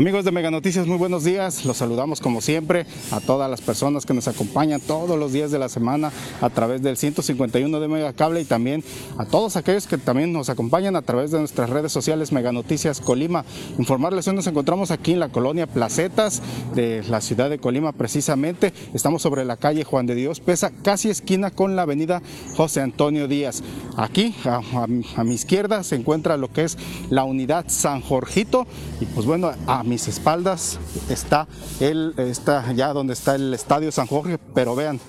[0.00, 1.66] Amigos de Mega Noticias, muy buenos días.
[1.66, 5.58] Los saludamos como siempre a todas las personas que nos acompañan todos los días de
[5.58, 6.10] la semana
[6.40, 8.82] a través del 151 de Mega Cable y también
[9.18, 13.02] a todos aquellos que también nos acompañan a través de nuestras redes sociales Mega Noticias
[13.02, 13.44] Colima.
[13.78, 16.40] Informarles hoy nos encontramos aquí en la colonia Placetas
[16.74, 18.72] de la ciudad de Colima precisamente.
[18.94, 22.22] Estamos sobre la calle Juan de Dios Pesa, casi esquina con la avenida
[22.56, 23.62] José Antonio Díaz.
[23.98, 26.78] Aquí a, mi izquierda se encuentra lo que es
[27.10, 28.66] la unidad San Jorgito
[28.98, 31.48] y pues bueno, a mis espaldas está,
[31.80, 35.00] el, está ya donde está el Estadio San Jorge, pero vean,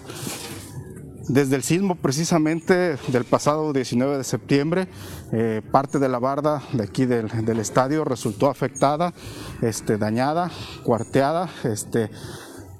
[1.28, 4.88] desde el sismo precisamente del pasado 19 de septiembre,
[5.34, 9.14] eh, parte de la barda de aquí del, del estadio resultó afectada,
[9.62, 10.50] este, dañada,
[10.84, 12.10] cuarteada, este,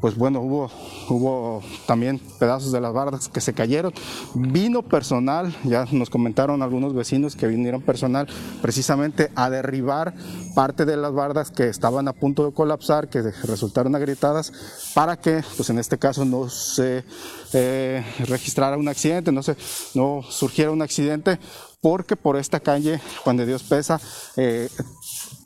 [0.02, 0.70] pues bueno, hubo,
[1.10, 3.94] hubo también pedazos de las bardas que se cayeron.
[4.34, 8.28] Vino personal, ya nos comentaron algunos vecinos que vinieron personal
[8.62, 10.14] precisamente a derribar
[10.56, 14.52] parte de las bardas que estaban a punto de colapsar, que resultaron agrietadas,
[14.96, 17.04] para que, pues en este caso, no se
[17.54, 19.56] eh, registrara un accidente, no, se,
[19.94, 21.40] no surgiera un accidente,
[21.82, 24.00] porque por esta calle, cuando Dios pesa,
[24.36, 24.70] eh,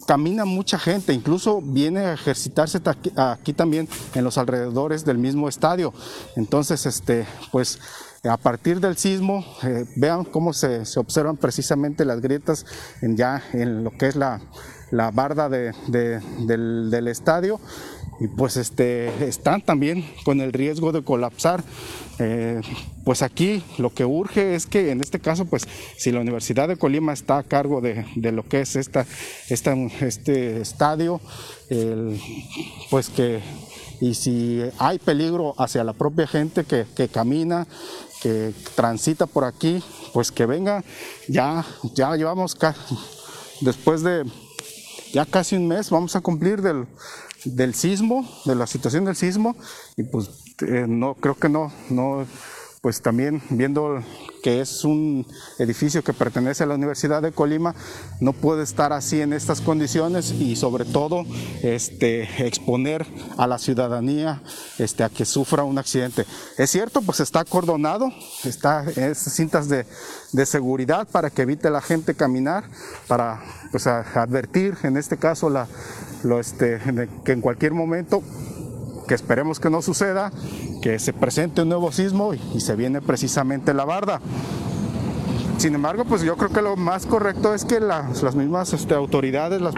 [0.05, 2.81] camina mucha gente, incluso viene a ejercitarse
[3.15, 5.93] aquí, también en los alrededores del mismo estadio.
[6.35, 7.79] Entonces, este, pues
[8.23, 12.65] a partir del sismo, eh, vean cómo se, observan precisamente las grietas
[13.01, 14.41] en ya en lo que es la,
[15.11, 17.59] barda del, estadio
[18.19, 21.63] y pues este, están también con el riesgo de colapsar.
[22.17, 22.61] Eh,
[23.03, 26.77] pues aquí lo que urge es que en este caso, pues si la Universidad de
[26.77, 29.05] Colima está a cargo de, lo que es esta,
[29.49, 31.19] este estadio,
[32.89, 33.41] pues que,
[33.99, 37.67] y si hay peligro hacia la propia gente que, que camina,
[38.21, 40.83] que transita por aquí, pues que venga,
[41.27, 42.57] ya, ya llevamos
[43.61, 44.25] después de
[45.15, 46.87] ya casi un mes, vamos a cumplir del
[47.45, 49.55] del sismo, de la situación del sismo,
[49.95, 50.29] y pues
[50.67, 52.25] eh, no creo que no, no,
[52.85, 53.99] pues también viendo
[54.43, 55.25] que es un
[55.57, 57.73] edificio que pertenece a la Universidad de Colima,
[58.19, 61.25] no puede estar así en estas condiciones y sobre todo
[61.63, 63.03] este, exponer
[63.37, 64.43] a la ciudadanía
[64.77, 66.27] este, a que sufra un accidente.
[66.59, 68.11] Es cierto, pues está acordonado,
[68.43, 69.87] está en cintas de,
[70.31, 72.65] de, seguridad para que evite la gente caminar,
[73.07, 73.41] para
[73.71, 75.67] pues, advertir en este caso la,
[76.21, 76.79] lo, este,
[77.23, 78.21] que en cualquier momento
[79.07, 80.31] que esperemos que no suceda,
[80.81, 84.19] que se presente un nuevo sismo y, se viene precisamente la barda.
[85.57, 89.61] Sin embargo, pues yo creo que lo más correcto es que las mismas este, autoridades
[89.61, 89.75] las,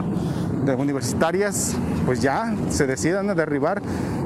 [0.77, 3.81] universitarias pues ya se decidan a derribar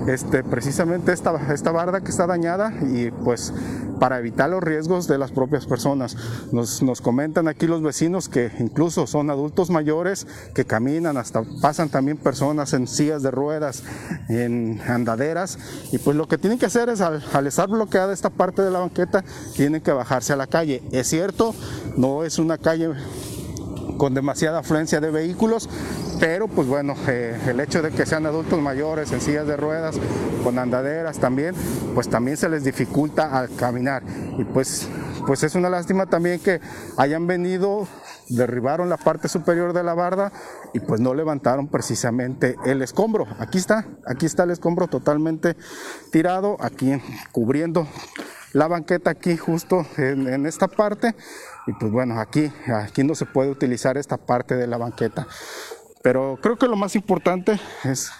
[0.08, 3.54] este, precisamente esta, esta barda que está dañada y pues
[4.00, 6.18] para evitar los riesgos de las propias personas.
[6.52, 10.26] Nos, nos, comentan aquí los vecinos que incluso son adultos mayores
[10.56, 13.84] que caminan, hasta pasan también personas en sillas de ruedas,
[14.28, 15.60] en andaderas,
[15.92, 18.72] y pues lo que tienen que hacer es al, al estar bloqueada esta parte de
[18.72, 19.24] la banqueta,
[19.56, 20.82] tienen que bajarse a la calle.
[20.92, 21.54] Es cierto,
[21.96, 22.90] no es una calle
[24.02, 25.70] con demasiada afluencia de vehículos,
[26.22, 29.96] pero pues bueno, eh, el hecho de que sean adultos mayores en sillas de ruedas,
[30.44, 31.56] con andaderas también,
[31.96, 34.04] pues también se les dificulta al caminar.
[34.38, 34.88] Y pues,
[35.26, 36.62] pues es una lástima también que
[36.98, 37.88] hayan venido,
[38.30, 40.32] derribaron la parte superior de la barda
[40.76, 43.26] y pues no levantaron precisamente el escombro.
[43.40, 45.58] Aquí está, aquí está el escombro totalmente
[46.12, 47.88] tirado, aquí cubriendo
[48.54, 51.16] la banqueta aquí justo en, en esta parte
[51.68, 55.28] y pues bueno, aquí, aquí no se puede utilizar esta parte de la banqueta.
[56.04, 58.12] Pero creo que lo más importante es,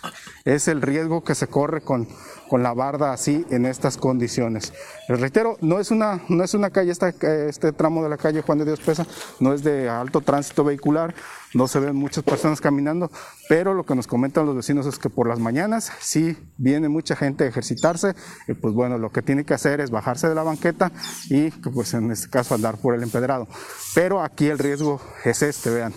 [0.46, 2.08] es el riesgo que se corre con,
[2.48, 4.74] con la barda así en estas condiciones.
[5.08, 8.42] Les reitero, no es una, no es una calle, esta, este tramo de la calle
[8.42, 9.08] Juan de Dios Pesa,
[9.40, 11.16] no es de alto tránsito vehicular,
[11.54, 13.10] no se ven muchas personas caminando,
[13.50, 17.16] pero lo que nos comentan los vecinos es que por las mañanas sí viene mucha
[17.16, 18.16] gente a ejercitarse,
[18.48, 20.92] y pues bueno, lo que tiene que hacer es bajarse de la banqueta
[21.30, 23.48] y pues en este caso andar por el empedrado.
[23.96, 25.94] Pero aquí el riesgo es este, vean,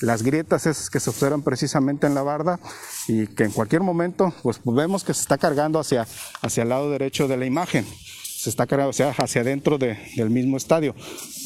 [0.00, 2.60] las grietas esas que se observan precisamente en la barda
[3.08, 6.06] y que en cualquier momento pues vemos que se está cargando hacia,
[6.40, 7.84] hacia el lado derecho de la imagen.
[7.84, 10.94] Se está cargando hacia, adentro del mismo estadio.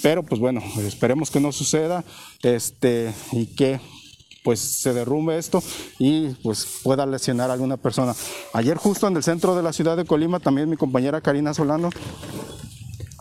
[0.02, 2.04] Pero pues bueno esperemos que no suceda
[2.42, 3.80] este y que
[4.44, 5.62] pues se derrumbe esto
[5.98, 8.14] y pues pueda lesionar a alguna persona.
[8.52, 11.90] Ayer justo en el centro de la ciudad de Colima también mi compañera Karina Solano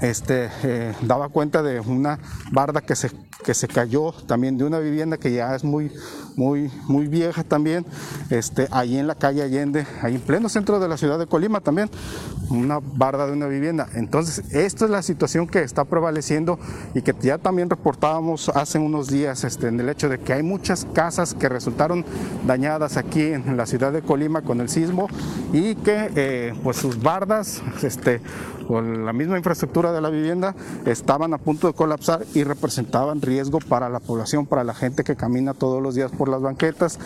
[0.01, 2.19] este, eh, daba cuenta de una
[2.51, 3.11] barda que se,
[3.43, 5.91] que se cayó también de una vivienda que ya es muy,
[6.35, 7.85] muy, muy vieja también,
[8.29, 11.61] este, ahí en la calle Allende, ahí en pleno centro de la ciudad de Colima
[11.61, 11.89] también,
[12.49, 13.87] una barda de una vivienda.
[13.93, 16.59] Entonces, esta es la situación que está prevaleciendo
[16.93, 20.43] y que ya también reportábamos hace unos días este, en el hecho de que hay
[20.43, 22.05] muchas casas que resultaron
[22.45, 25.07] dañadas aquí en la ciudad de Colima con el sismo
[25.53, 28.21] y que eh, pues sus bardas este,
[28.67, 30.55] con la misma infraestructura de la vivienda
[30.85, 35.15] estaban a punto de colapsar y representaban riesgo para la población, para la gente que
[35.15, 36.99] camina todos los días por las banquetas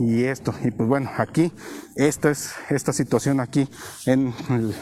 [0.00, 0.54] y esto.
[0.64, 1.52] Y pues bueno, aquí
[1.94, 3.68] esta es esta situación aquí
[4.06, 4.32] en,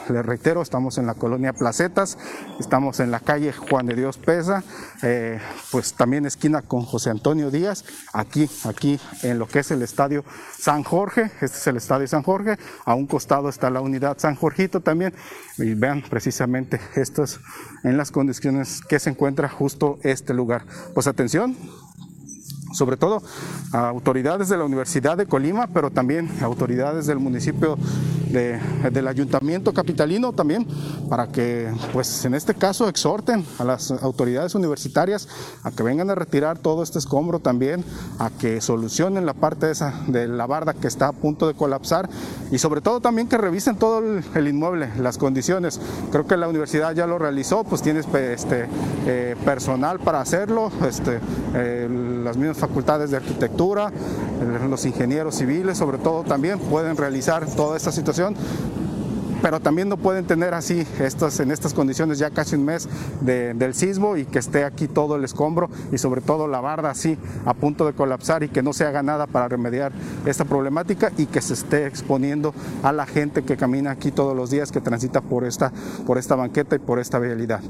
[0.08, 2.16] le reitero, estamos en la colonia Placetas,
[2.60, 4.62] estamos en la calle Juan de Dios Pesa,
[5.02, 5.40] eh,
[5.72, 10.24] pues también esquina con José Antonio Díaz, aquí, aquí en lo que es el estadio
[10.56, 14.36] San Jorge, este es el estadio San Jorge, a un costado está la unidad San
[14.36, 15.12] Jorgito también,
[15.58, 17.40] y vean precisamente estos
[17.82, 20.64] en las condiciones que se encuentra justo este lugar.
[20.94, 21.56] Pues atención,
[22.72, 23.22] sobre todo
[23.72, 27.76] a autoridades de la Universidad de Colima, pero también autoridades del municipio
[28.32, 30.66] del ayuntamiento capitalino también,
[31.08, 35.28] para que, pues en este caso, exhorten a las autoridades universitarias
[35.62, 37.84] a que vengan a retirar todo este escombro también,
[38.18, 42.08] a que solucionen la parte esa de la barda que está a punto de colapsar
[42.50, 44.02] y sobre todo también que revisen todo
[44.34, 45.80] el, inmueble, las condiciones.
[46.10, 48.66] Creo que la universidad ya lo realizó, pues tienes este,
[49.06, 51.20] eh, personal para hacerlo, este,
[51.52, 53.92] las mismas facultades de arquitectura,
[54.68, 58.19] los ingenieros civiles sobre todo también pueden realizar toda esta situación
[59.42, 62.88] pero también no pueden tener así en estas condiciones ya casi un mes
[63.20, 67.16] del sismo y que esté aquí todo el escombro y sobre todo la barda así
[67.44, 69.92] a punto de colapsar y que no se haga nada para remediar
[70.26, 74.50] esta problemática y que se esté exponiendo a la gente que camina aquí todos los
[74.50, 75.72] días, que transita por esta,
[76.06, 77.60] por esta banqueta y por esta vialidad.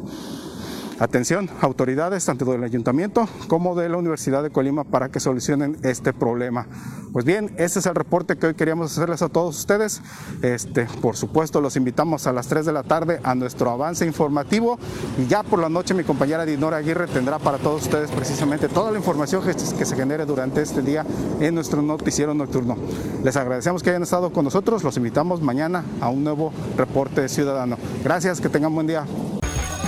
[1.00, 6.12] Atención, autoridades tanto del ayuntamiento como de la Universidad de Colima para que solucionen este
[6.12, 6.67] problema.
[7.11, 10.02] Pues bien, este es el reporte que hoy queríamos hacerles a todos ustedes.
[10.43, 14.79] Este, por supuesto, los invitamos a las 3 de la tarde a nuestro avance informativo
[15.19, 18.91] y ya por la noche mi compañera Dinora Aguirre tendrá para todos ustedes precisamente toda
[18.91, 21.06] la información que, que se genere durante este día
[21.41, 22.76] en nuestro noticiero nocturno.
[23.25, 27.79] Les agradecemos que hayan estado con nosotros, los invitamos mañana a un nuevo reporte ciudadano.
[28.05, 29.06] Gracias, que tengan buen día.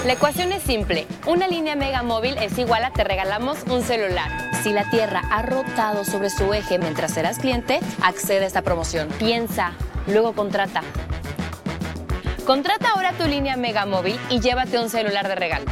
[0.05, 1.07] La ecuación es simple.
[1.27, 4.51] Una línea Mega Móvil es igual a te regalamos un celular.
[4.61, 9.09] Si la Tierra ha rotado sobre su eje mientras serás cliente, accede a esta promoción.
[9.21, 9.75] Piensa,
[10.09, 10.83] luego contrata.
[12.45, 15.67] Contrata ahora tu línea Mega Móvil y llévate un celular de regalo.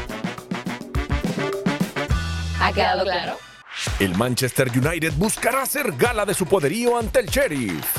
[2.61, 3.37] ¿Ha quedado claro?
[3.99, 7.97] El Manchester United buscará hacer gala de su poderío ante el Sheriff.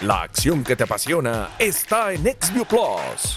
[0.00, 3.36] La acción que te apasiona está en XView Plus.